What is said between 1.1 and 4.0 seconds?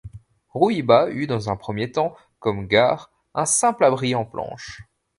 eut dans un premier temps comme gare un simple